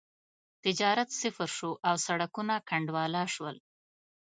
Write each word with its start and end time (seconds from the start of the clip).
تجارت 0.63 1.09
صفر 1.21 1.49
شو 1.57 1.71
او 1.87 1.95
سړکونه 2.05 2.55
کنډواله 2.69 3.23
شول. 3.33 3.57